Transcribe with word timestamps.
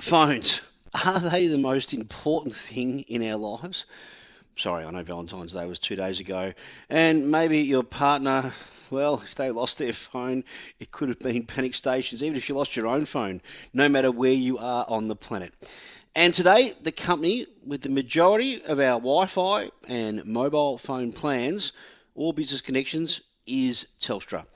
Phones. 0.00 0.62
Are 1.04 1.20
they 1.20 1.46
the 1.46 1.58
most 1.58 1.92
important 1.92 2.56
thing 2.56 3.00
in 3.00 3.22
our 3.22 3.36
lives? 3.36 3.84
Sorry, 4.56 4.82
I 4.82 4.90
know 4.90 5.02
Valentine's 5.02 5.52
Day 5.52 5.66
was 5.66 5.78
two 5.78 5.94
days 5.94 6.20
ago. 6.20 6.54
And 6.88 7.30
maybe 7.30 7.58
your 7.58 7.82
partner, 7.82 8.54
well, 8.90 9.22
if 9.22 9.34
they 9.34 9.50
lost 9.50 9.76
their 9.76 9.92
phone, 9.92 10.42
it 10.78 10.90
could 10.90 11.10
have 11.10 11.18
been 11.18 11.44
panic 11.44 11.74
stations, 11.74 12.22
even 12.22 12.34
if 12.34 12.48
you 12.48 12.54
lost 12.54 12.76
your 12.76 12.86
own 12.86 13.04
phone, 13.04 13.42
no 13.74 13.90
matter 13.90 14.10
where 14.10 14.32
you 14.32 14.56
are 14.56 14.86
on 14.88 15.08
the 15.08 15.16
planet. 15.16 15.52
And 16.14 16.32
today, 16.32 16.72
the 16.82 16.92
company 16.92 17.46
with 17.64 17.82
the 17.82 17.90
majority 17.90 18.64
of 18.64 18.80
our 18.80 18.98
Wi 18.98 19.26
Fi 19.26 19.70
and 19.86 20.24
mobile 20.24 20.78
phone 20.78 21.12
plans, 21.12 21.72
all 22.14 22.32
business 22.32 22.62
connections, 22.62 23.20
is 23.46 23.86
Telstra. 24.00 24.46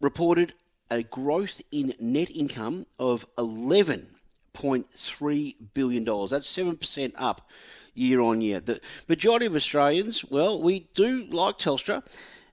Reported 0.00 0.54
a 0.88 1.02
growth 1.02 1.60
in 1.72 1.94
net 1.98 2.30
income 2.30 2.86
of 3.00 3.26
11 3.36 4.13
$1.3 4.54 5.54
billion. 5.74 6.04
That's 6.04 6.56
7% 6.56 7.12
up 7.16 7.48
year 7.94 8.20
on 8.20 8.40
year. 8.40 8.60
The 8.60 8.80
majority 9.08 9.46
of 9.46 9.54
Australians, 9.54 10.24
well, 10.24 10.60
we 10.60 10.88
do 10.94 11.24
like 11.26 11.58
Telstra, 11.58 12.02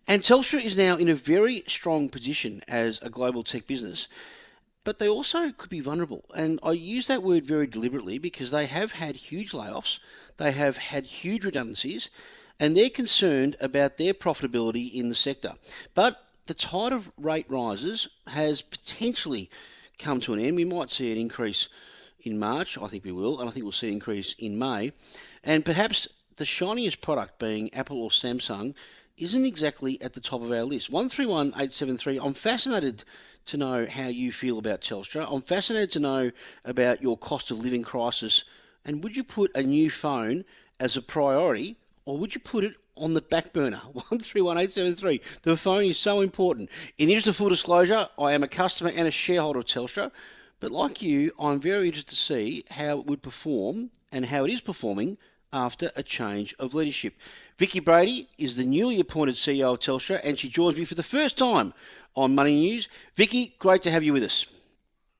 and 0.07 0.21
Telstra 0.21 0.63
is 0.63 0.75
now 0.75 0.97
in 0.97 1.09
a 1.09 1.15
very 1.15 1.63
strong 1.67 2.09
position 2.09 2.61
as 2.67 2.99
a 3.01 3.09
global 3.09 3.43
tech 3.43 3.67
business. 3.67 4.07
But 4.83 4.97
they 4.97 5.07
also 5.07 5.51
could 5.51 5.69
be 5.69 5.79
vulnerable. 5.79 6.25
And 6.35 6.59
I 6.63 6.71
use 6.71 7.07
that 7.07 7.21
word 7.21 7.45
very 7.45 7.67
deliberately 7.67 8.17
because 8.17 8.49
they 8.49 8.65
have 8.65 8.93
had 8.93 9.15
huge 9.15 9.51
layoffs, 9.51 9.99
they 10.37 10.51
have 10.53 10.77
had 10.77 11.05
huge 11.05 11.45
redundancies, 11.45 12.09
and 12.59 12.75
they're 12.75 12.89
concerned 12.89 13.57
about 13.59 13.97
their 13.97 14.13
profitability 14.13 14.91
in 14.91 15.09
the 15.09 15.15
sector. 15.15 15.53
But 15.93 16.23
the 16.47 16.53
tide 16.55 16.93
of 16.93 17.11
rate 17.17 17.45
rises 17.47 18.07
has 18.27 18.61
potentially 18.61 19.49
come 19.99 20.19
to 20.21 20.33
an 20.33 20.39
end. 20.39 20.55
We 20.55 20.65
might 20.65 20.89
see 20.89 21.11
an 21.11 21.17
increase 21.17 21.69
in 22.23 22.39
March. 22.39 22.77
I 22.77 22.87
think 22.87 23.03
we 23.03 23.11
will, 23.11 23.39
and 23.39 23.49
I 23.49 23.51
think 23.51 23.63
we'll 23.63 23.71
see 23.71 23.87
an 23.87 23.93
increase 23.93 24.35
in 24.37 24.57
May. 24.57 24.91
And 25.43 25.65
perhaps 25.65 26.07
the 26.37 26.45
shiniest 26.45 27.01
product 27.01 27.39
being 27.39 27.73
Apple 27.73 28.01
or 28.01 28.09
Samsung 28.09 28.73
isn't 29.17 29.45
exactly 29.45 30.01
at 30.01 30.13
the 30.13 30.21
top 30.21 30.41
of 30.41 30.51
our 30.51 30.63
list. 30.63 30.89
131873, 30.89 32.19
I'm 32.19 32.33
fascinated 32.33 33.03
to 33.47 33.57
know 33.57 33.85
how 33.85 34.07
you 34.07 34.31
feel 34.31 34.57
about 34.57 34.81
Telstra. 34.81 35.27
I'm 35.29 35.41
fascinated 35.41 35.91
to 35.91 35.99
know 35.99 36.31
about 36.65 37.01
your 37.01 37.17
cost 37.17 37.51
of 37.51 37.59
living 37.59 37.83
crisis. 37.83 38.43
And 38.85 39.03
would 39.03 39.15
you 39.15 39.23
put 39.23 39.51
a 39.55 39.63
new 39.63 39.91
phone 39.91 40.45
as 40.79 40.97
a 40.97 41.01
priority, 41.01 41.77
or 42.05 42.17
would 42.17 42.33
you 42.33 42.41
put 42.41 42.63
it 42.63 42.75
on 42.97 43.13
the 43.13 43.21
back 43.21 43.53
burner? 43.53 43.81
131873. 43.93 45.21
The 45.43 45.57
phone 45.57 45.85
is 45.85 45.97
so 45.97 46.21
important. 46.21 46.69
In 46.97 47.07
the 47.07 47.13
interest 47.13 47.27
of 47.27 47.35
full 47.35 47.49
disclosure, 47.49 48.09
I 48.17 48.33
am 48.33 48.43
a 48.43 48.47
customer 48.47 48.91
and 48.95 49.07
a 49.07 49.11
shareholder 49.11 49.59
of 49.59 49.65
Telstra. 49.65 50.11
But 50.61 50.71
like 50.71 51.01
you, 51.01 51.31
I'm 51.39 51.59
very 51.59 51.87
interested 51.87 52.11
to 52.11 52.15
see 52.15 52.63
how 52.69 52.99
it 52.99 53.07
would 53.07 53.23
perform 53.23 53.89
and 54.11 54.27
how 54.27 54.45
it 54.45 54.53
is 54.53 54.61
performing 54.61 55.17
after 55.51 55.91
a 55.95 56.03
change 56.03 56.53
of 56.59 56.75
leadership. 56.75 57.15
Vicki 57.57 57.79
Brady 57.79 58.29
is 58.37 58.55
the 58.55 58.63
newly 58.63 58.99
appointed 58.99 59.35
CEO 59.35 59.73
of 59.73 59.79
Telstra, 59.79 60.21
and 60.23 60.37
she 60.37 60.47
joins 60.47 60.77
me 60.77 60.85
for 60.85 60.93
the 60.93 61.03
first 61.03 61.35
time 61.35 61.73
on 62.15 62.35
Money 62.35 62.53
News. 62.53 62.87
Vicki, 63.15 63.55
great 63.57 63.81
to 63.81 63.91
have 63.91 64.03
you 64.03 64.13
with 64.13 64.23
us. 64.23 64.45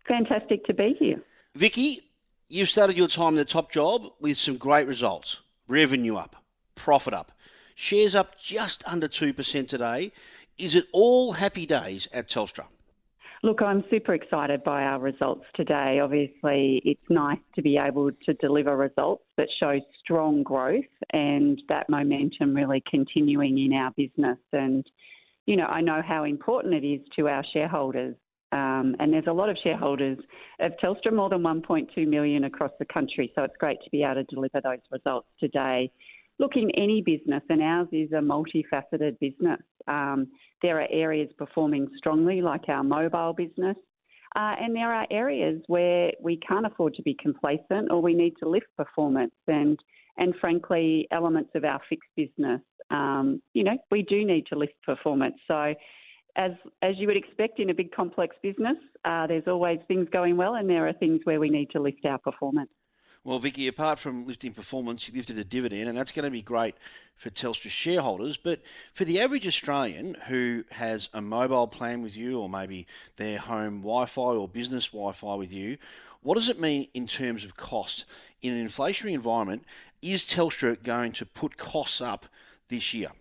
Fantastic 0.07 0.63
to 0.65 0.75
be 0.75 0.95
here. 0.99 1.19
Vicki, 1.55 2.03
you've 2.47 2.69
started 2.69 2.95
your 2.95 3.07
time 3.07 3.29
in 3.29 3.35
the 3.35 3.45
top 3.45 3.71
job 3.71 4.03
with 4.19 4.37
some 4.37 4.57
great 4.57 4.87
results. 4.87 5.41
Revenue 5.67 6.17
up, 6.17 6.35
profit 6.75 7.15
up, 7.15 7.31
shares 7.73 8.13
up 8.13 8.39
just 8.39 8.83
under 8.85 9.07
2% 9.07 9.67
today. 9.67 10.11
Is 10.59 10.75
it 10.75 10.85
all 10.91 11.31
happy 11.31 11.65
days 11.65 12.07
at 12.13 12.29
Telstra? 12.29 12.65
Look, 13.43 13.63
I'm 13.63 13.83
super 13.89 14.13
excited 14.13 14.63
by 14.63 14.83
our 14.83 14.99
results 14.99 15.45
today. 15.55 15.99
Obviously, 15.99 16.79
it's 16.85 17.01
nice 17.09 17.39
to 17.55 17.63
be 17.63 17.75
able 17.75 18.11
to 18.25 18.33
deliver 18.35 18.77
results 18.77 19.23
that 19.37 19.47
show 19.59 19.79
strong 19.99 20.43
growth 20.43 20.85
and 21.11 21.59
that 21.67 21.89
momentum 21.89 22.55
really 22.55 22.83
continuing 22.87 23.57
in 23.57 23.73
our 23.73 23.91
business. 23.97 24.37
And, 24.53 24.85
you 25.47 25.55
know, 25.55 25.65
I 25.65 25.81
know 25.81 26.03
how 26.07 26.25
important 26.25 26.75
it 26.75 26.85
is 26.85 27.01
to 27.15 27.29
our 27.29 27.43
shareholders. 27.51 28.15
Um, 28.51 28.95
and 28.99 29.11
there's 29.11 29.27
a 29.27 29.33
lot 29.33 29.49
of 29.49 29.57
shareholders 29.63 30.19
of 30.59 30.73
Telstra, 30.83 31.11
more 31.11 31.29
than 31.29 31.41
1.2 31.41 32.07
million 32.07 32.43
across 32.43 32.71
the 32.77 32.85
country. 32.85 33.31
So 33.33 33.41
it's 33.41 33.57
great 33.57 33.79
to 33.83 33.89
be 33.89 34.03
able 34.03 34.15
to 34.15 34.23
deliver 34.25 34.61
those 34.61 34.81
results 34.91 35.29
today. 35.39 35.91
Look, 36.37 36.57
in 36.57 36.69
any 36.71 37.01
business, 37.01 37.41
and 37.49 37.61
ours 37.61 37.87
is 37.91 38.11
a 38.11 38.15
multifaceted 38.15 39.17
business, 39.19 39.59
um, 39.91 40.27
there 40.61 40.79
are 40.79 40.87
areas 40.89 41.29
performing 41.37 41.87
strongly, 41.97 42.41
like 42.41 42.69
our 42.69 42.83
mobile 42.83 43.33
business, 43.33 43.77
uh, 44.35 44.55
and 44.59 44.75
there 44.75 44.93
are 44.93 45.05
areas 45.11 45.61
where 45.67 46.11
we 46.21 46.37
can't 46.37 46.65
afford 46.65 46.93
to 46.95 47.01
be 47.01 47.15
complacent 47.21 47.91
or 47.91 48.01
we 48.01 48.13
need 48.13 48.33
to 48.41 48.47
lift 48.47 48.67
performance. 48.77 49.33
And, 49.47 49.77
and 50.17 50.33
frankly, 50.39 51.07
elements 51.11 51.51
of 51.55 51.65
our 51.65 51.81
fixed 51.89 52.09
business, 52.15 52.61
um, 52.91 53.41
you 53.53 53.63
know, 53.63 53.77
we 53.89 54.03
do 54.03 54.25
need 54.25 54.45
to 54.47 54.57
lift 54.57 54.73
performance. 54.85 55.35
So, 55.47 55.73
as, 56.37 56.51
as 56.81 56.95
you 56.97 57.07
would 57.07 57.17
expect 57.17 57.59
in 57.59 57.71
a 57.71 57.73
big 57.73 57.91
complex 57.91 58.37
business, 58.41 58.77
uh, 59.03 59.27
there's 59.27 59.47
always 59.47 59.79
things 59.89 60.07
going 60.13 60.37
well, 60.37 60.55
and 60.55 60.69
there 60.69 60.87
are 60.87 60.93
things 60.93 61.19
where 61.25 61.41
we 61.41 61.49
need 61.49 61.69
to 61.71 61.81
lift 61.81 62.05
our 62.05 62.19
performance. 62.19 62.69
Well, 63.23 63.37
Vicki, 63.37 63.67
apart 63.67 63.99
from 63.99 64.25
lifting 64.25 64.51
performance, 64.51 65.07
you 65.07 65.13
lifted 65.13 65.37
a 65.37 65.43
dividend, 65.43 65.87
and 65.87 65.95
that's 65.95 66.11
going 66.11 66.25
to 66.25 66.31
be 66.31 66.41
great 66.41 66.73
for 67.15 67.29
Telstra 67.29 67.69
shareholders. 67.69 68.35
But 68.35 68.61
for 68.93 69.05
the 69.05 69.21
average 69.21 69.45
Australian 69.45 70.15
who 70.27 70.63
has 70.71 71.07
a 71.13 71.21
mobile 71.21 71.67
plan 71.67 72.01
with 72.01 72.17
you, 72.17 72.39
or 72.39 72.49
maybe 72.49 72.87
their 73.17 73.37
home 73.37 73.81
Wi 73.81 74.07
Fi 74.07 74.21
or 74.21 74.47
business 74.47 74.87
Wi 74.87 75.13
Fi 75.13 75.35
with 75.35 75.53
you, 75.53 75.77
what 76.21 76.33
does 76.33 76.49
it 76.49 76.59
mean 76.59 76.87
in 76.95 77.05
terms 77.05 77.45
of 77.45 77.55
cost? 77.55 78.05
In 78.41 78.53
an 78.53 78.67
inflationary 78.67 79.13
environment, 79.13 79.65
is 80.01 80.23
Telstra 80.25 80.81
going 80.81 81.11
to 81.13 81.25
put 81.25 81.57
costs 81.57 82.01
up 82.01 82.25
this 82.69 82.91
year? 82.91 83.11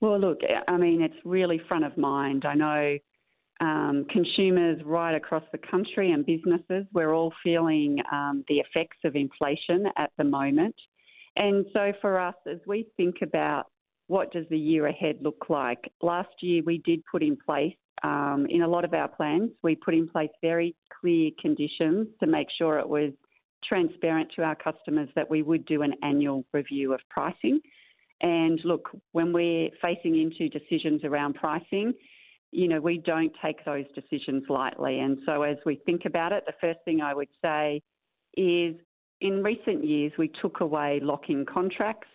Well, 0.00 0.18
look, 0.18 0.40
I 0.66 0.76
mean, 0.76 1.02
it's 1.02 1.24
really 1.24 1.58
front 1.58 1.84
of 1.84 1.96
mind. 1.96 2.44
I 2.44 2.54
know 2.54 2.98
um, 3.60 4.06
consumers 4.10 4.80
right 4.84 5.14
across 5.14 5.42
the 5.52 5.58
country 5.58 6.12
and 6.12 6.24
businesses, 6.24 6.86
we're 6.92 7.14
all 7.14 7.32
feeling 7.42 7.98
um, 8.12 8.44
the 8.48 8.56
effects 8.56 8.98
of 9.04 9.16
inflation 9.16 9.86
at 9.96 10.10
the 10.16 10.24
moment. 10.24 10.74
And 11.36 11.66
so 11.72 11.92
for 12.00 12.18
us, 12.18 12.34
as 12.50 12.58
we 12.66 12.86
think 12.96 13.16
about 13.22 13.66
what 14.06 14.32
does 14.32 14.46
the 14.48 14.58
year 14.58 14.86
ahead 14.86 15.16
look 15.22 15.46
like, 15.48 15.90
last 16.02 16.30
year 16.40 16.62
we 16.64 16.78
did 16.78 17.02
put 17.10 17.22
in 17.22 17.36
place, 17.36 17.74
um, 18.02 18.46
in 18.48 18.62
a 18.62 18.68
lot 18.68 18.84
of 18.84 18.94
our 18.94 19.08
plans, 19.08 19.50
we 19.62 19.74
put 19.74 19.94
in 19.94 20.08
place 20.08 20.30
very 20.40 20.74
clear 21.00 21.30
conditions 21.40 22.08
to 22.20 22.26
make 22.26 22.48
sure 22.56 22.78
it 22.78 22.88
was 22.88 23.12
transparent 23.64 24.30
to 24.36 24.42
our 24.42 24.54
customers 24.54 25.08
that 25.16 25.28
we 25.28 25.42
would 25.42 25.64
do 25.66 25.82
an 25.82 25.94
annual 26.02 26.44
review 26.52 26.92
of 26.92 27.00
pricing. 27.10 27.60
And 28.20 28.60
look, 28.64 28.88
when 29.12 29.32
we're 29.32 29.70
facing 29.82 30.20
into 30.20 30.48
decisions 30.48 31.04
around 31.04 31.34
pricing, 31.34 31.92
you 32.50 32.68
know, 32.68 32.80
we 32.80 32.98
don't 32.98 33.32
take 33.42 33.64
those 33.64 33.84
decisions 33.94 34.44
lightly. 34.48 35.00
And 35.00 35.18
so 35.26 35.42
as 35.42 35.56
we 35.66 35.76
think 35.86 36.02
about 36.06 36.32
it, 36.32 36.44
the 36.46 36.54
first 36.60 36.80
thing 36.84 37.00
I 37.00 37.14
would 37.14 37.28
say 37.42 37.82
is 38.36 38.74
in 39.20 39.42
recent 39.42 39.84
years, 39.84 40.12
we 40.18 40.30
took 40.40 40.60
away 40.60 41.00
lock-in 41.02 41.44
contracts 41.44 42.08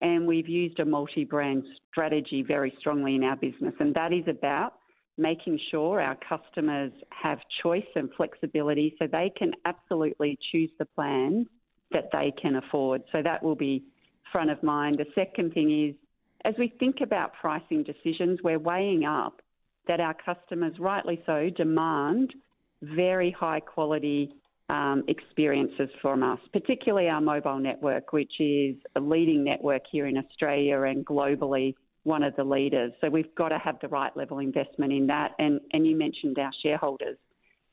and 0.00 0.26
we've 0.26 0.48
used 0.48 0.80
a 0.80 0.84
multi-brand 0.84 1.64
strategy 1.90 2.42
very 2.42 2.74
strongly 2.78 3.14
in 3.14 3.24
our 3.24 3.36
business. 3.36 3.74
And 3.80 3.94
that 3.94 4.12
is 4.12 4.24
about 4.28 4.74
making 5.18 5.58
sure 5.70 6.00
our 6.00 6.16
customers 6.16 6.92
have 7.10 7.38
choice 7.62 7.86
and 7.94 8.08
flexibility 8.16 8.96
so 8.98 9.06
they 9.06 9.30
can 9.36 9.52
absolutely 9.66 10.38
choose 10.50 10.70
the 10.78 10.86
plan 10.86 11.46
that 11.90 12.08
they 12.12 12.32
can 12.40 12.56
afford. 12.56 13.02
So 13.12 13.22
that 13.22 13.42
will 13.42 13.54
be 13.54 13.84
front 14.32 14.50
of 14.50 14.62
mind. 14.62 14.96
The 14.98 15.06
second 15.14 15.52
thing 15.52 15.88
is, 15.88 15.94
as 16.44 16.54
we 16.58 16.72
think 16.78 17.00
about 17.02 17.34
pricing 17.34 17.82
decisions, 17.82 18.40
we're 18.42 18.58
weighing 18.58 19.04
up 19.04 19.42
that 19.88 20.00
our 20.00 20.14
customers, 20.14 20.74
rightly 20.78 21.22
so, 21.26 21.50
demand 21.56 22.32
very 22.82 23.30
high 23.30 23.60
quality 23.60 24.32
um, 24.68 25.02
experiences 25.08 25.88
from 26.00 26.22
us, 26.22 26.38
particularly 26.52 27.08
our 27.08 27.20
mobile 27.20 27.58
network, 27.58 28.12
which 28.12 28.32
is 28.38 28.76
a 28.96 29.00
leading 29.00 29.42
network 29.42 29.82
here 29.90 30.06
in 30.06 30.16
Australia 30.16 30.82
and 30.82 31.04
globally 31.04 31.74
one 32.04 32.22
of 32.22 32.34
the 32.36 32.44
leaders. 32.44 32.92
So 33.00 33.10
we've 33.10 33.34
got 33.34 33.48
to 33.48 33.58
have 33.58 33.76
the 33.82 33.88
right 33.88 34.16
level 34.16 34.38
investment 34.38 34.92
in 34.92 35.06
that. 35.08 35.32
And, 35.38 35.60
and 35.72 35.86
you 35.86 35.96
mentioned 35.96 36.38
our 36.38 36.52
shareholders. 36.62 37.18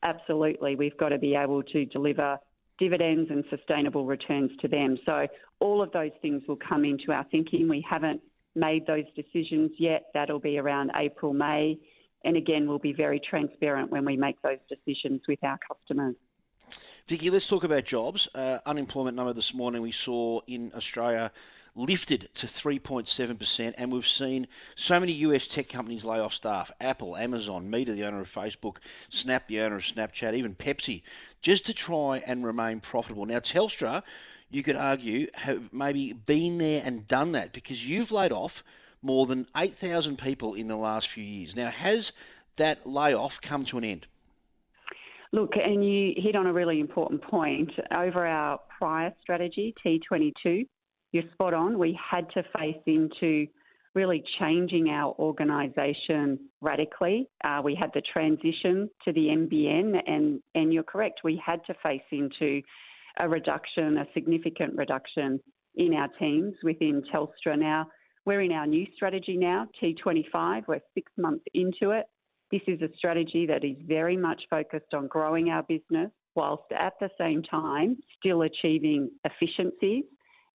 Absolutely, 0.02 0.76
we've 0.76 0.96
got 0.96 1.10
to 1.10 1.18
be 1.18 1.34
able 1.34 1.62
to 1.62 1.84
deliver 1.86 2.38
dividends 2.78 3.30
and 3.30 3.44
sustainable 3.50 4.04
returns 4.04 4.50
to 4.60 4.68
them. 4.68 4.98
So 5.04 5.26
all 5.60 5.82
of 5.82 5.90
those 5.92 6.12
things 6.22 6.42
will 6.46 6.58
come 6.68 6.84
into 6.84 7.10
our 7.10 7.24
thinking. 7.30 7.68
We 7.68 7.84
haven't 7.88 8.20
made 8.54 8.86
those 8.86 9.04
decisions 9.16 9.72
yet. 9.78 10.06
That'll 10.14 10.38
be 10.38 10.58
around 10.58 10.92
April, 10.96 11.32
May. 11.32 11.78
And 12.24 12.36
again, 12.36 12.68
we'll 12.68 12.78
be 12.78 12.92
very 12.92 13.20
transparent 13.20 13.90
when 13.90 14.04
we 14.04 14.16
make 14.16 14.40
those 14.42 14.58
decisions 14.68 15.22
with 15.28 15.42
our 15.42 15.58
customers. 15.58 16.16
Vicki, 17.06 17.30
let's 17.30 17.46
talk 17.46 17.64
about 17.64 17.84
jobs. 17.84 18.28
Uh, 18.34 18.58
unemployment 18.66 19.16
number 19.16 19.32
this 19.32 19.54
morning 19.54 19.80
we 19.80 19.92
saw 19.92 20.40
in 20.46 20.72
Australia 20.74 21.32
lifted 21.74 22.28
to 22.34 22.46
3.7%, 22.46 23.74
and 23.78 23.92
we've 23.92 24.06
seen 24.06 24.48
so 24.74 24.98
many 24.98 25.12
US 25.12 25.46
tech 25.46 25.68
companies 25.68 26.04
lay 26.04 26.18
off 26.18 26.34
staff 26.34 26.72
Apple, 26.80 27.16
Amazon, 27.16 27.70
Meta, 27.70 27.92
the 27.92 28.04
owner 28.04 28.20
of 28.20 28.30
Facebook, 28.30 28.78
Snap, 29.10 29.46
the 29.46 29.60
owner 29.60 29.76
of 29.76 29.82
Snapchat, 29.82 30.34
even 30.34 30.54
Pepsi, 30.54 31.02
just 31.40 31.64
to 31.66 31.72
try 31.72 32.22
and 32.26 32.44
remain 32.44 32.80
profitable. 32.80 33.26
Now, 33.26 33.38
Telstra, 33.38 34.02
you 34.50 34.62
could 34.62 34.76
argue, 34.76 35.28
have 35.34 35.72
maybe 35.72 36.12
been 36.12 36.58
there 36.58 36.82
and 36.84 37.06
done 37.06 37.32
that 37.32 37.52
because 37.52 37.86
you've 37.86 38.10
laid 38.10 38.32
off 38.32 38.64
more 39.02 39.26
than 39.26 39.46
8,000 39.56 40.18
people 40.18 40.54
in 40.54 40.68
the 40.68 40.76
last 40.76 41.08
few 41.08 41.24
years. 41.24 41.54
Now, 41.54 41.70
has 41.70 42.12
that 42.56 42.86
layoff 42.86 43.40
come 43.40 43.64
to 43.66 43.78
an 43.78 43.84
end? 43.84 44.06
Look, 45.32 45.52
and 45.56 45.86
you 45.86 46.14
hit 46.16 46.34
on 46.36 46.46
a 46.46 46.52
really 46.52 46.80
important 46.80 47.22
point. 47.22 47.70
Over 47.94 48.26
our 48.26 48.60
prior 48.78 49.12
strategy, 49.20 49.74
T22, 49.84 50.66
you're 51.12 51.24
spot 51.32 51.54
on. 51.54 51.78
We 51.78 51.98
had 52.10 52.30
to 52.30 52.42
face 52.56 52.80
into 52.86 53.46
really 53.94 54.22
changing 54.38 54.88
our 54.88 55.14
organisation 55.18 56.38
radically. 56.60 57.28
Uh, 57.44 57.60
we 57.62 57.74
had 57.74 57.90
the 57.94 58.02
transition 58.12 58.88
to 59.04 59.12
the 59.12 59.26
NBN, 59.26 60.00
and, 60.06 60.40
and 60.54 60.72
you're 60.72 60.82
correct, 60.82 61.20
we 61.24 61.40
had 61.44 61.60
to 61.66 61.74
face 61.82 62.02
into 62.12 62.62
a 63.18 63.28
reduction, 63.28 63.98
a 63.98 64.06
significant 64.14 64.76
reduction 64.76 65.40
in 65.74 65.94
our 65.94 66.08
teams 66.20 66.54
within 66.62 67.02
Telstra. 67.12 67.58
Now, 67.58 67.88
we're 68.28 68.42
in 68.42 68.52
our 68.52 68.66
new 68.66 68.86
strategy 68.94 69.38
now, 69.38 69.66
T25, 69.82 70.64
we're 70.68 70.80
six 70.92 71.10
months 71.16 71.46
into 71.54 71.92
it. 71.92 72.04
This 72.52 72.60
is 72.66 72.82
a 72.82 72.94
strategy 72.94 73.46
that 73.46 73.64
is 73.64 73.76
very 73.86 74.18
much 74.18 74.42
focused 74.50 74.92
on 74.92 75.06
growing 75.06 75.48
our 75.48 75.62
business 75.62 76.10
whilst 76.34 76.70
at 76.78 76.92
the 77.00 77.08
same 77.16 77.42
time 77.42 77.96
still 78.18 78.42
achieving 78.42 79.08
efficiencies. 79.24 80.04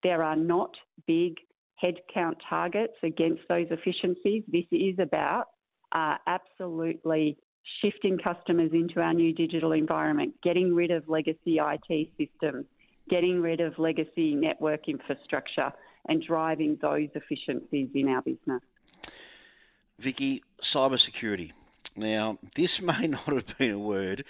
There 0.03 0.23
are 0.23 0.37
not 0.37 0.75
big 1.07 1.37
headcount 1.83 2.35
targets 2.47 2.93
against 3.03 3.41
those 3.49 3.69
efficiencies. 3.71 4.43
This 4.53 4.67
is 4.71 4.99
about 4.99 5.47
uh, 5.93 6.17
absolutely 6.27 7.39
shifting 7.81 8.19
customers 8.19 8.73
into 8.75 9.01
our 9.01 9.15
new 9.15 9.33
digital 9.33 9.73
environment, 9.73 10.35
getting 10.43 10.75
rid 10.75 10.91
of 10.91 11.09
legacy 11.09 11.59
IT 11.59 12.09
systems, 12.19 12.67
getting 13.09 13.41
rid 13.41 13.63
of 13.63 13.79
legacy 13.79 14.35
network 14.35 14.91
infrastructure, 14.91 15.73
and 16.09 16.23
driving 16.23 16.79
those 16.81 17.09
efficiencies 17.15 17.89
in 17.95 18.09
our 18.09 18.23
business. 18.23 18.63
Vicki, 19.99 20.43
cybersecurity. 20.61 21.53
Now, 21.97 22.39
this 22.55 22.81
may 22.83 23.07
not 23.07 23.27
have 23.27 23.59
been 23.59 23.73
a 23.73 23.79
word 23.79 24.25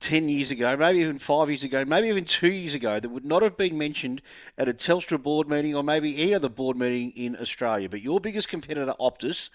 10 0.00 0.28
years 0.28 0.50
ago, 0.50 0.76
maybe 0.76 0.98
even 0.98 1.18
five 1.18 1.48
years 1.48 1.64
ago, 1.64 1.84
maybe 1.84 2.08
even 2.08 2.24
two 2.24 2.50
years 2.50 2.74
ago, 2.74 3.00
that 3.00 3.08
would 3.08 3.24
not 3.24 3.42
have 3.42 3.56
been 3.56 3.78
mentioned 3.78 4.20
at 4.58 4.68
a 4.68 4.74
Telstra 4.74 5.22
board 5.22 5.48
meeting 5.48 5.74
or 5.74 5.82
maybe 5.82 6.20
any 6.20 6.34
other 6.34 6.48
board 6.48 6.76
meeting 6.76 7.10
in 7.12 7.36
Australia. 7.40 7.88
But 7.88 8.02
your 8.02 8.20
biggest 8.20 8.48
competitor, 8.48 8.94
Optus, 9.00 9.48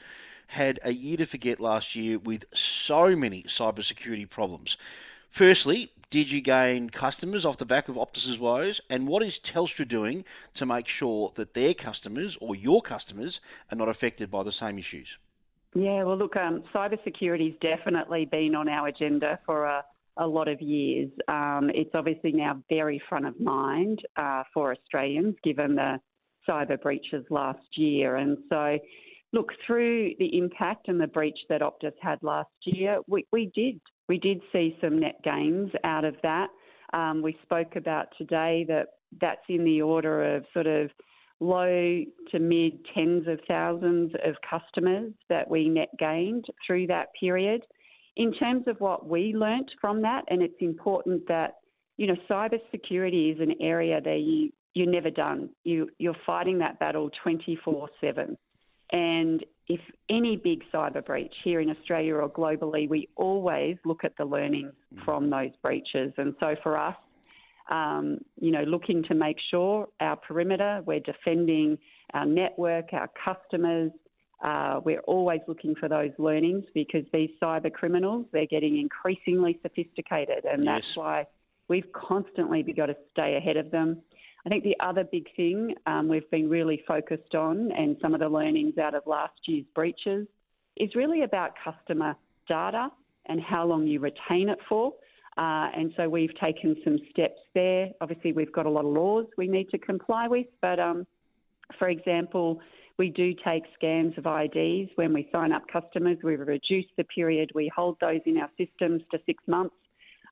had 0.47 0.79
a 0.83 0.91
year 0.91 1.17
to 1.17 1.25
forget 1.25 1.59
last 1.59 1.95
year 1.95 2.17
with 2.17 2.45
so 2.53 3.15
many 3.15 3.43
cybersecurity 3.43 4.27
problems. 4.27 4.77
Firstly, 5.29 5.91
did 6.11 6.31
you 6.31 6.41
gain 6.41 6.89
customers 6.89 7.45
off 7.45 7.57
the 7.57 7.65
back 7.65 7.87
of 7.87 7.95
Optus's 7.95 8.39
woes? 8.39 8.81
And 8.89 9.07
what 9.07 9.21
is 9.21 9.39
Telstra 9.39 9.87
doing 9.87 10.25
to 10.55 10.65
make 10.65 10.87
sure 10.87 11.31
that 11.35 11.53
their 11.53 11.73
customers 11.73 12.37
or 12.41 12.55
your 12.55 12.81
customers 12.81 13.39
are 13.71 13.75
not 13.75 13.89
affected 13.89 14.31
by 14.31 14.43
the 14.43 14.51
same 14.51 14.79
issues? 14.79 15.17
Yeah, 15.75 16.03
well, 16.03 16.17
look, 16.17 16.35
um, 16.35 16.63
cybersecurity's 16.73 17.55
definitely 17.61 18.25
been 18.25 18.55
on 18.55 18.67
our 18.67 18.87
agenda 18.87 19.39
for 19.45 19.65
a, 19.65 19.85
a 20.17 20.25
lot 20.25 20.47
of 20.47 20.59
years. 20.61 21.11
Um, 21.27 21.69
it's 21.75 21.91
obviously 21.93 22.31
now 22.31 22.63
very 22.69 22.99
front 23.07 23.27
of 23.27 23.39
mind 23.39 23.99
uh, 24.17 24.43
for 24.51 24.73
Australians, 24.73 25.35
given 25.43 25.75
the 25.75 25.99
cyber 26.47 26.81
breaches 26.81 27.23
last 27.29 27.77
year. 27.77 28.15
And 28.15 28.39
so, 28.49 28.79
look, 29.31 29.51
through 29.67 30.13
the 30.17 30.39
impact 30.39 30.87
and 30.87 30.99
the 30.99 31.05
breach 31.05 31.37
that 31.49 31.61
Optus 31.61 31.93
had 32.01 32.17
last 32.23 32.49
year, 32.63 32.97
we, 33.07 33.27
we 33.31 33.51
did 33.53 33.79
we 34.09 34.17
did 34.17 34.41
see 34.51 34.75
some 34.81 34.99
net 34.99 35.23
gains 35.23 35.71
out 35.85 36.03
of 36.03 36.15
that. 36.23 36.47
Um, 36.91 37.21
we 37.21 37.37
spoke 37.43 37.75
about 37.75 38.07
today 38.17 38.65
that 38.67 38.87
that's 39.21 39.41
in 39.47 39.63
the 39.63 39.81
order 39.81 40.35
of 40.35 40.45
sort 40.51 40.67
of 40.67 40.89
low 41.39 42.03
to 42.31 42.39
mid 42.39 42.85
tens 42.93 43.27
of 43.27 43.39
thousands 43.47 44.11
of 44.25 44.35
customers 44.49 45.13
that 45.29 45.49
we 45.49 45.69
net 45.69 45.89
gained 45.97 46.45
through 46.65 46.87
that 46.87 47.09
period. 47.17 47.61
In 48.17 48.33
terms 48.33 48.63
of 48.67 48.79
what 48.79 49.07
we 49.07 49.33
learnt 49.33 49.71
from 49.79 50.01
that, 50.01 50.25
and 50.29 50.41
it's 50.41 50.59
important 50.59 51.25
that, 51.27 51.55
you 51.95 52.07
know, 52.07 52.17
cybersecurity 52.29 53.33
is 53.33 53.39
an 53.39 53.53
area 53.61 54.01
that 54.01 54.19
you, 54.19 54.51
you're 54.73 54.91
never 54.91 55.09
done. 55.09 55.49
You, 55.63 55.87
you're 55.99 56.17
fighting 56.25 56.57
that 56.57 56.79
battle 56.79 57.09
24 57.23 57.89
7. 58.01 58.37
And 58.91 59.45
if 59.69 59.79
any 60.09 60.35
big 60.35 60.63
cyber 60.73 61.05
breach 61.05 61.33
here 61.43 61.61
in 61.61 61.69
Australia 61.69 62.15
or 62.15 62.27
globally, 62.27 62.89
we 62.89 63.07
always 63.15 63.77
look 63.85 64.03
at 64.03 64.17
the 64.17 64.25
learnings 64.25 64.73
from 65.05 65.29
those 65.29 65.51
breaches. 65.61 66.11
And 66.17 66.33
so 66.39 66.55
for 66.63 66.75
us, 66.75 66.95
um, 67.69 68.17
you 68.41 68.51
know, 68.51 68.63
looking 68.63 69.03
to 69.03 69.13
make 69.13 69.37
sure 69.51 69.87
our 69.99 70.15
perimeter, 70.15 70.81
we're 70.85 70.99
defending 71.01 71.77
our 72.15 72.25
network, 72.25 72.93
our 72.93 73.09
customers. 73.23 73.91
Uh, 74.43 74.79
we're 74.83 75.01
always 75.01 75.41
looking 75.47 75.75
for 75.75 75.87
those 75.87 76.11
learnings 76.17 76.63
because 76.73 77.03
these 77.13 77.29
cyber 77.41 77.71
criminals, 77.71 78.25
they're 78.31 78.47
getting 78.47 78.79
increasingly 78.79 79.59
sophisticated, 79.61 80.45
and 80.45 80.63
yes. 80.63 80.73
that's 80.73 80.95
why 80.95 81.27
we've 81.67 81.91
constantly 81.91 82.63
got 82.63 82.87
to 82.87 82.95
stay 83.11 83.35
ahead 83.35 83.57
of 83.57 83.69
them. 83.69 84.01
I 84.49 84.51
think 84.51 84.63
the 84.63 84.77
other 84.79 85.03
big 85.03 85.27
thing 85.35 85.75
um, 85.85 86.07
we've 86.07 86.27
been 86.31 86.49
really 86.49 86.81
focused 86.87 87.35
on, 87.35 87.71
and 87.71 87.95
some 88.01 88.15
of 88.15 88.19
the 88.19 88.27
learnings 88.27 88.79
out 88.79 88.95
of 88.95 89.03
last 89.05 89.35
year's 89.45 89.67
breaches, 89.75 90.25
is 90.75 90.95
really 90.95 91.21
about 91.21 91.51
customer 91.63 92.15
data 92.47 92.89
and 93.27 93.39
how 93.39 93.67
long 93.67 93.85
you 93.85 93.99
retain 93.99 94.49
it 94.49 94.57
for. 94.67 94.91
Uh, 95.37 95.69
and 95.77 95.93
so 95.95 96.09
we've 96.09 96.33
taken 96.41 96.75
some 96.83 96.97
steps 97.11 97.37
there. 97.53 97.89
Obviously, 98.01 98.31
we've 98.31 98.51
got 98.51 98.65
a 98.65 98.69
lot 98.71 98.85
of 98.85 98.91
laws 98.91 99.27
we 99.37 99.47
need 99.47 99.69
to 99.69 99.77
comply 99.77 100.27
with, 100.27 100.47
but 100.63 100.79
um, 100.79 101.05
for 101.77 101.87
example, 101.89 102.59
we 102.97 103.09
do 103.11 103.35
take 103.45 103.65
scans 103.75 104.15
of 104.17 104.25
IDs 104.25 104.89
when 104.95 105.13
we 105.13 105.29
sign 105.31 105.51
up 105.51 105.61
customers. 105.71 106.17
We've 106.23 106.39
reduced 106.39 106.89
the 106.97 107.03
period 107.03 107.51
we 107.53 107.71
hold 107.75 107.97
those 108.01 108.21
in 108.25 108.37
our 108.39 108.49
systems 108.57 109.03
to 109.11 109.19
six 109.27 109.43
months. 109.45 109.75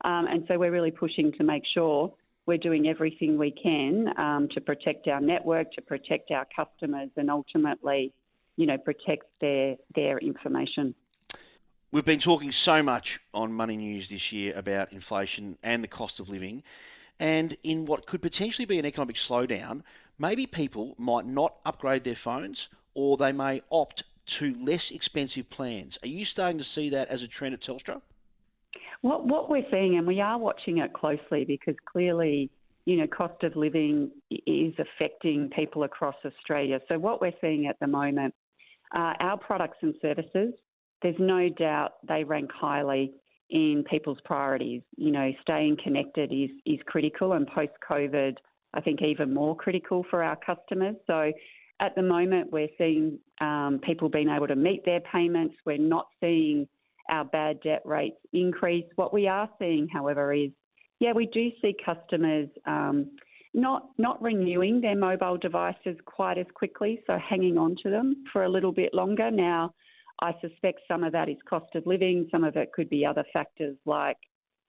Um, 0.03 0.25
and 0.25 0.43
so 0.47 0.57
we're 0.57 0.71
really 0.71 0.89
pushing 0.89 1.31
to 1.33 1.43
make 1.43 1.63
sure 1.71 2.11
we're 2.47 2.57
doing 2.57 2.88
everything 2.88 3.38
we 3.38 3.51
can 3.51 4.17
um, 4.17 4.47
to 4.53 4.61
protect 4.61 5.07
our 5.07 5.19
network, 5.19 5.71
to 5.73 5.81
protect 5.81 6.31
our 6.31 6.47
customers, 6.55 7.09
and 7.17 7.29
ultimately, 7.29 8.13
you 8.55 8.65
know, 8.65 8.77
protect 8.77 9.25
their 9.41 9.75
their 9.94 10.17
information. 10.17 10.95
We've 11.91 12.05
been 12.05 12.19
talking 12.19 12.51
so 12.51 12.81
much 12.81 13.19
on 13.33 13.53
Money 13.53 13.77
News 13.77 14.09
this 14.09 14.31
year 14.31 14.53
about 14.57 14.91
inflation 14.91 15.57
and 15.61 15.83
the 15.83 15.88
cost 15.88 16.19
of 16.19 16.29
living. 16.29 16.63
And 17.19 17.55
in 17.63 17.85
what 17.85 18.05
could 18.05 18.21
potentially 18.21 18.65
be 18.65 18.77
an 18.77 18.85
economic 18.85 19.15
slowdown, 19.15 19.83
maybe 20.19 20.45
people 20.45 20.95
might 20.98 21.25
not 21.25 21.55
upgrade 21.65 22.03
their 22.03 22.15
phones 22.15 22.67
or 22.93 23.15
they 23.15 23.31
may 23.31 23.62
opt 23.72 24.03
to 24.25 24.53
less 24.55 24.91
expensive 24.91 25.50
plans. 25.50 25.98
Are 26.03 26.10
you 26.10 26.25
starting 26.25 26.57
to 26.57 26.63
see 26.63 26.89
that 26.89 27.07
as 27.07 27.24
a 27.24 27.27
trend 27.27 27.53
at 27.53 27.62
Telstra? 27.62 28.01
What, 29.01 29.27
what 29.27 29.50
we're 29.50 29.70
seeing, 29.72 29.98
and 29.98 30.08
we 30.08 30.22
are 30.22 30.38
watching 30.38 30.80
it 30.80 30.94
closely 30.94 31.46
because 31.46 31.75
clearly, 31.92 32.50
you 32.86 32.98
know, 32.98 33.08
cost 33.08 33.44
of 33.44 33.56
living 33.56 34.12
is 34.32 34.74
affecting 34.80 35.50
people 35.56 35.84
across 35.84 36.16
Australia. 36.25 36.80
So, 36.88 36.98
what 36.98 37.22
we're 37.22 37.34
seeing 37.42 37.68
at 37.68 37.77
the 37.80 37.88
moment, 37.88 38.34
uh, 38.96 39.13
our 39.20 39.38
products 39.38 39.77
and 39.82 39.94
services 40.01 40.54
there's 41.01 41.16
no 41.20 41.50
doubt 41.50 41.94
they 42.08 42.24
rank 42.24 42.51
highly 42.51 43.13
in 43.50 43.84
people's 43.89 44.18
priorities. 44.25 44.82
You 44.96 45.12
know, 45.12 45.32
staying 45.42 45.77
connected 45.84 46.32
is, 46.32 46.50
is 46.66 46.80
critical, 46.86 47.34
and 47.34 47.48
post 47.48 47.74
COVID, 47.89 48.36
I 48.74 48.82
think 48.82 49.01
even 49.01 49.34
more 49.34 49.56
critical 49.56 50.06
for 50.10 50.24
our 50.24 50.38
customers. 50.38 50.96
So, 51.06 51.32
at 51.80 51.94
the 51.96 52.01
moment, 52.01 52.51
we're 52.51 52.70
seeing 52.77 53.20
um, 53.39 53.80
people 53.84 54.10
being 54.10 54.30
able 54.30 54.48
to 54.48 54.56
meet 54.56 54.84
their 54.84 55.01
payments. 55.01 55.56
We're 55.66 55.77
not 55.77 56.08
seeing 56.20 56.68
our 57.09 57.25
bad 57.25 57.61
debt 57.61 57.81
rates 57.85 58.17
increase. 58.33 58.85
What 58.95 59.13
we 59.13 59.27
are 59.27 59.49
seeing, 59.59 59.87
however, 59.87 60.33
is 60.33 60.51
yeah, 60.99 61.13
we 61.13 61.27
do 61.27 61.51
see 61.61 61.75
customers 61.85 62.49
um, 62.65 63.11
not 63.53 63.89
not 63.97 64.21
renewing 64.21 64.81
their 64.81 64.95
mobile 64.95 65.37
devices 65.37 65.97
quite 66.05 66.37
as 66.37 66.47
quickly, 66.53 67.01
so 67.07 67.17
hanging 67.17 67.57
on 67.57 67.75
to 67.83 67.89
them 67.89 68.23
for 68.31 68.43
a 68.43 68.49
little 68.49 68.71
bit 68.71 68.93
longer 68.93 69.31
now. 69.31 69.73
I 70.21 70.33
suspect 70.41 70.81
some 70.87 71.03
of 71.03 71.11
that 71.13 71.29
is 71.29 71.37
cost 71.47 71.75
of 71.75 71.85
living, 71.85 72.27
some 72.31 72.43
of 72.43 72.55
it 72.55 72.71
could 72.73 72.89
be 72.89 73.05
other 73.05 73.23
factors 73.33 73.77
like 73.85 74.17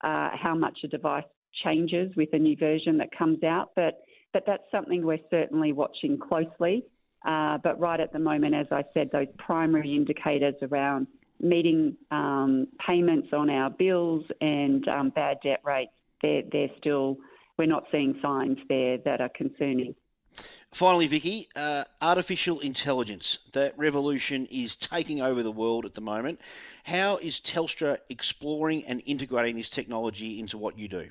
uh, 0.03 0.29
how 0.33 0.55
much 0.55 0.79
a 0.83 0.87
device 0.87 1.23
changes 1.63 2.11
with 2.15 2.29
a 2.33 2.37
new 2.37 2.55
version 2.55 2.97
that 2.97 3.09
comes 3.17 3.43
out. 3.43 3.71
But, 3.75 4.01
but 4.31 4.43
that's 4.45 4.63
something 4.71 5.03
we're 5.03 5.17
certainly 5.31 5.73
watching 5.73 6.19
closely. 6.19 6.85
Uh, 7.27 7.57
but 7.63 7.79
right 7.79 7.99
at 7.99 8.13
the 8.13 8.19
moment, 8.19 8.55
as 8.55 8.67
I 8.71 8.83
said, 8.93 9.09
those 9.11 9.27
primary 9.37 9.95
indicators 9.95 10.55
around 10.61 11.07
meeting 11.39 11.95
um, 12.11 12.67
payments 12.85 13.29
on 13.33 13.49
our 13.49 13.69
bills 13.69 14.25
and 14.41 14.87
um, 14.87 15.09
bad 15.09 15.37
debt 15.43 15.61
rates, 15.63 15.91
they're, 16.21 16.43
they're 16.51 16.71
still, 16.77 17.17
we're 17.57 17.65
not 17.65 17.85
seeing 17.91 18.17
signs 18.21 18.57
there 18.67 18.97
that 18.99 19.21
are 19.21 19.29
concerning. 19.29 19.95
Finally, 20.71 21.07
Vicki, 21.07 21.49
uh, 21.55 21.83
artificial 22.01 22.59
intelligence. 22.59 23.39
That 23.53 23.73
revolution 23.77 24.47
is 24.51 24.75
taking 24.75 25.21
over 25.21 25.41
the 25.41 25.51
world 25.51 25.85
at 25.85 25.95
the 25.95 26.01
moment. 26.01 26.39
How 26.83 27.17
is 27.17 27.39
Telstra 27.39 27.97
exploring 28.09 28.85
and 28.85 29.01
integrating 29.05 29.55
this 29.55 29.69
technology 29.69 30.39
into 30.39 30.57
what 30.57 30.77
you 30.77 30.87
do? 30.87 31.09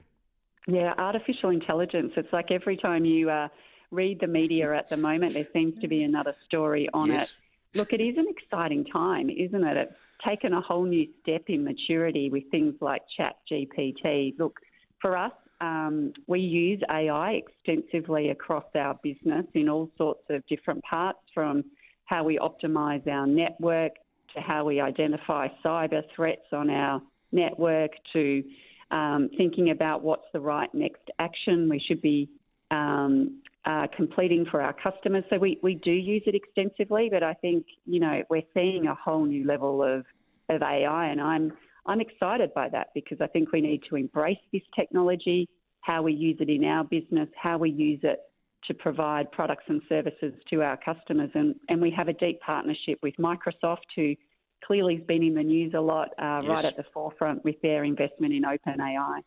Yeah, 0.68 0.94
artificial 0.96 1.50
intelligence. 1.50 2.12
It's 2.16 2.32
like 2.32 2.50
every 2.50 2.76
time 2.76 3.04
you 3.04 3.30
uh, 3.30 3.48
read 3.90 4.20
the 4.20 4.26
media 4.26 4.74
at 4.74 4.88
the 4.90 4.96
moment, 4.96 5.32
there 5.32 5.46
seems 5.52 5.80
to 5.80 5.88
be 5.88 6.02
another 6.02 6.36
story 6.46 6.88
on 6.92 7.08
yes. 7.08 7.34
it. 7.72 7.78
Look, 7.78 7.92
it 7.92 8.00
is 8.00 8.16
an 8.16 8.26
exciting 8.28 8.84
time, 8.84 9.28
isn't 9.28 9.64
it? 9.64 9.76
It's 9.76 9.92
taken 10.26 10.52
a 10.52 10.60
whole 10.60 10.84
new 10.84 11.06
step 11.22 11.42
in 11.48 11.64
maturity 11.64 12.30
with 12.30 12.44
things 12.50 12.74
like 12.80 13.02
Chat 13.16 13.36
GPT. 13.50 14.38
Look, 14.38 14.58
for 15.00 15.16
us, 15.16 15.32
um, 15.60 16.12
we 16.26 16.40
use 16.40 16.80
AI 16.90 17.40
extensively 17.66 18.30
across 18.30 18.64
our 18.74 18.98
business 19.02 19.46
in 19.54 19.68
all 19.68 19.90
sorts 19.96 20.22
of 20.30 20.46
different 20.46 20.82
parts, 20.84 21.18
from 21.34 21.64
how 22.04 22.24
we 22.24 22.38
optimise 22.38 23.06
our 23.06 23.26
network 23.26 23.92
to 24.34 24.40
how 24.40 24.64
we 24.64 24.80
identify 24.80 25.48
cyber 25.64 26.02
threats 26.14 26.46
on 26.52 26.70
our 26.70 27.02
network 27.32 27.90
to 28.12 28.42
um, 28.90 29.28
thinking 29.36 29.70
about 29.70 30.02
what's 30.02 30.26
the 30.32 30.40
right 30.40 30.72
next 30.72 31.02
action 31.18 31.68
we 31.68 31.78
should 31.86 32.00
be 32.00 32.28
um, 32.70 33.42
uh, 33.68 33.86
completing 33.94 34.46
for 34.50 34.60
our 34.60 34.72
customers. 34.72 35.22
So 35.30 35.38
we, 35.38 35.60
we 35.62 35.74
do 35.76 35.92
use 35.92 36.22
it 36.26 36.34
extensively, 36.34 37.08
but 37.12 37.22
I 37.22 37.34
think, 37.34 37.66
you 37.86 38.00
know, 38.00 38.22
we're 38.30 38.42
seeing 38.54 38.86
a 38.86 38.94
whole 38.94 39.26
new 39.26 39.46
level 39.46 39.82
of, 39.82 40.04
of 40.48 40.62
AI 40.62 41.08
and 41.08 41.20
I'm 41.20 41.52
I'm 41.88 42.02
excited 42.02 42.52
by 42.54 42.68
that 42.68 42.88
because 42.94 43.18
I 43.20 43.26
think 43.28 43.50
we 43.50 43.62
need 43.62 43.82
to 43.88 43.96
embrace 43.96 44.38
this 44.52 44.62
technology, 44.76 45.48
how 45.80 46.02
we 46.02 46.12
use 46.12 46.36
it 46.38 46.50
in 46.50 46.62
our 46.64 46.84
business, 46.84 47.28
how 47.42 47.56
we 47.56 47.70
use 47.70 48.00
it 48.02 48.20
to 48.66 48.74
provide 48.74 49.32
products 49.32 49.64
and 49.68 49.80
services 49.88 50.34
to 50.50 50.62
our 50.62 50.76
customers. 50.76 51.30
And, 51.34 51.54
and 51.70 51.80
we 51.80 51.90
have 51.92 52.08
a 52.08 52.12
deep 52.12 52.40
partnership 52.40 52.98
with 53.02 53.14
Microsoft, 53.18 53.88
who 53.96 54.14
clearly 54.62 54.96
has 54.96 55.04
been 55.06 55.22
in 55.22 55.34
the 55.34 55.42
news 55.42 55.72
a 55.74 55.80
lot, 55.80 56.08
uh, 56.18 56.40
yes. 56.42 56.50
right 56.50 56.64
at 56.66 56.76
the 56.76 56.84
forefront 56.92 57.42
with 57.42 57.56
their 57.62 57.84
investment 57.84 58.34
in 58.34 58.42
OpenAI. 58.42 59.20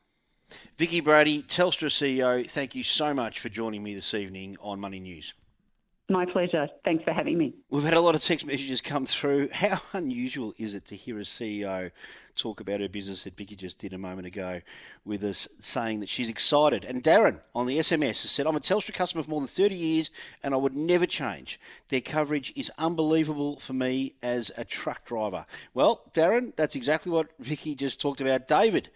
Vicki 0.78 1.00
Brady, 1.00 1.44
Telstra 1.44 1.90
CEO, 1.90 2.48
thank 2.50 2.76
you 2.76 2.84
so 2.84 3.14
much 3.14 3.40
for 3.40 3.50
joining 3.50 3.84
me 3.84 3.94
this 3.94 4.14
evening 4.14 4.58
on 4.62 4.80
Money 4.80 5.00
News. 5.00 5.34
My 6.12 6.26
pleasure. 6.26 6.68
Thanks 6.84 7.06
for 7.06 7.14
having 7.14 7.38
me. 7.38 7.54
We've 7.70 7.86
had 7.86 7.94
a 7.94 8.02
lot 8.02 8.16
of 8.16 8.24
text 8.24 8.46
messages 8.46 8.82
come 8.82 9.06
through. 9.06 9.48
How 9.54 9.80
unusual 9.94 10.54
is 10.58 10.74
it 10.74 10.86
to 10.88 10.96
hear 10.98 11.18
a 11.20 11.24
CEO 11.24 11.90
talk 12.36 12.60
about 12.60 12.82
her 12.82 12.90
business 12.90 13.24
that 13.24 13.38
Vicki 13.38 13.56
just 13.56 13.80
did 13.80 13.94
a 13.94 13.98
moment 13.98 14.28
ago 14.28 14.60
with 15.06 15.24
us, 15.24 15.48
saying 15.60 16.02
that 16.02 16.10
she's 16.10 16.28
excited? 16.28 16.84
And 16.84 17.02
Darren 17.02 17.40
on 17.56 17.66
the 17.66 17.78
SMS 17.78 18.24
has 18.24 18.32
said, 18.32 18.46
I'm 18.46 18.58
a 18.58 18.60
Telstra 18.60 18.94
customer 18.94 19.24
for 19.24 19.30
more 19.30 19.40
than 19.40 19.48
30 19.48 19.74
years 19.74 20.10
and 20.44 20.54
I 20.54 20.58
would 20.58 20.76
never 20.76 21.06
change. 21.06 21.62
Their 21.88 22.02
coverage 22.02 22.52
is 22.58 22.70
unbelievable 22.78 23.60
for 23.60 23.72
me 23.72 24.16
as 24.22 24.52
a 24.58 24.66
truck 24.66 25.06
driver. 25.06 25.46
Well, 25.74 26.02
Darren, 26.14 26.54
that's 26.58 26.76
exactly 26.76 27.14
what 27.14 27.30
Vicki 27.40 27.74
just 27.74 28.02
talked 28.02 28.20
about. 28.20 28.50
David 28.50 28.90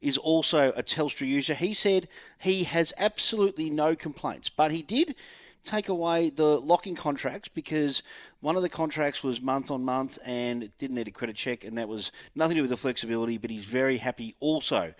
is 0.00 0.16
also 0.16 0.72
a 0.76 0.82
Telstra 0.82 1.26
user. 1.26 1.54
He 1.54 1.74
said 1.74 2.08
he 2.38 2.64
has 2.64 2.92
absolutely 2.96 3.70
no 3.70 3.94
complaints, 3.94 4.48
but 4.48 4.70
he 4.70 4.82
did 4.82 5.14
take 5.62 5.88
away 5.88 6.30
the 6.30 6.58
locking 6.60 6.94
contracts 6.94 7.48
because 7.48 8.02
one 8.40 8.56
of 8.56 8.62
the 8.62 8.68
contracts 8.68 9.22
was 9.22 9.40
month 9.40 9.70
on 9.70 9.84
month 9.84 10.18
and 10.24 10.70
didn't 10.78 10.96
need 10.96 11.08
a 11.08 11.10
credit 11.10 11.36
check, 11.36 11.64
and 11.64 11.76
that 11.76 11.88
was 11.88 12.12
nothing 12.34 12.54
to 12.54 12.58
do 12.60 12.62
with 12.62 12.70
the 12.70 12.76
flexibility. 12.76 13.36
But 13.36 13.50
he's 13.50 13.64
very 13.64 13.98
happy 13.98 14.34
also 14.40 14.94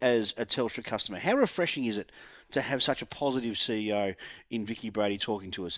as 0.00 0.32
a 0.36 0.46
Telstra 0.46 0.84
customer. 0.84 1.18
How 1.18 1.34
refreshing 1.34 1.84
is 1.84 1.98
it 1.98 2.10
to 2.52 2.60
have 2.60 2.82
such 2.82 3.02
a 3.02 3.06
positive 3.06 3.56
CEO 3.56 4.14
in 4.50 4.64
Vicki 4.64 4.90
Brady 4.90 5.18
talking 5.18 5.50
to 5.52 5.66
us? 5.66 5.74